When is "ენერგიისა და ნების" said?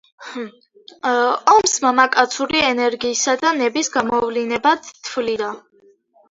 2.69-3.91